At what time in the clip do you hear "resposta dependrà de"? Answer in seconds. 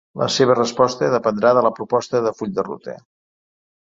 0.59-1.63